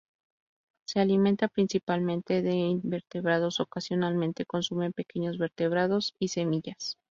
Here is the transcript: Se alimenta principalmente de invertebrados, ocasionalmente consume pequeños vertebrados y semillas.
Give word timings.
Se 0.87 0.99
alimenta 0.99 1.47
principalmente 1.47 2.41
de 2.41 2.55
invertebrados, 2.55 3.59
ocasionalmente 3.59 4.47
consume 4.47 4.91
pequeños 4.91 5.37
vertebrados 5.37 6.15
y 6.17 6.29
semillas. 6.29 6.97